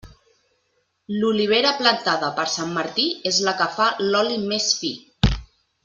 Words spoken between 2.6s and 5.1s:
Martí és la que fa l'oli més fi.